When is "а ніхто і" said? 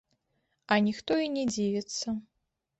0.71-1.29